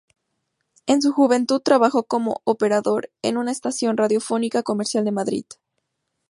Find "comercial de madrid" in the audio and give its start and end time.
4.63-5.45